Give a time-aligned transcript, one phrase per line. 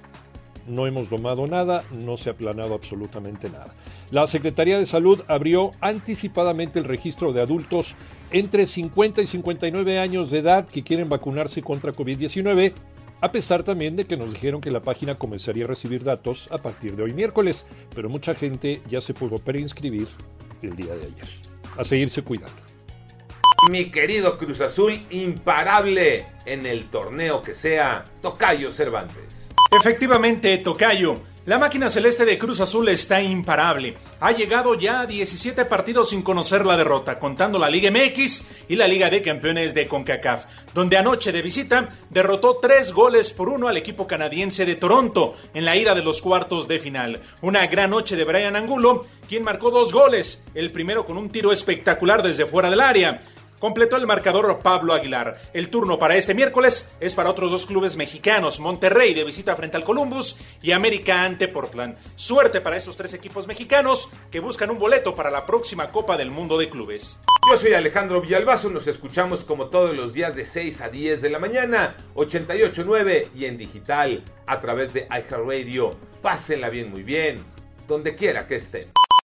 [0.67, 3.75] No hemos domado nada, no se ha planado absolutamente nada.
[4.11, 7.97] La Secretaría de Salud abrió anticipadamente el registro de adultos
[8.31, 12.73] entre 50 y 59 años de edad que quieren vacunarse contra COVID-19,
[13.21, 16.59] a pesar también de que nos dijeron que la página comenzaría a recibir datos a
[16.59, 20.09] partir de hoy miércoles, pero mucha gente ya se pudo preinscribir
[20.63, 21.29] el día de ayer.
[21.77, 22.57] A seguirse cuidando.
[23.71, 29.54] Mi querido Cruz Azul, imparable en el torneo que sea, Tocayo Cervantes.
[29.77, 31.21] Efectivamente, Tocayo.
[31.47, 33.99] La máquina celeste de Cruz Azul está imparable.
[34.21, 38.77] Ha llegado ya a 17 partidos sin conocer la derrota, contando la Liga MX y
[38.77, 43.69] la Liga de Campeones de CONCACAF, donde anoche de visita derrotó tres goles por uno
[43.69, 47.21] al equipo canadiense de Toronto en la ira de los cuartos de final.
[47.43, 51.53] Una gran noche de Brian Angulo, quien marcó dos goles, el primero con un tiro
[51.53, 53.21] espectacular desde fuera del área.
[53.59, 55.41] Completó el marcador Pablo Aguilar.
[55.53, 59.77] El turno para este miércoles es para otros dos clubes mexicanos, Monterrey de visita frente
[59.77, 61.97] al Columbus y América ante Portland.
[62.15, 66.31] Suerte para estos tres equipos mexicanos que buscan un boleto para la próxima Copa del
[66.31, 67.19] Mundo de Clubes.
[67.51, 71.31] Yo soy Alejandro Villalbazo, nos escuchamos como todos los días de 6 a 10 de
[71.31, 75.97] la mañana, 88.9 y en digital a través de iHeartRadio.
[76.23, 77.45] Pásenla bien, muy bien,
[77.87, 79.04] donde quiera que estén.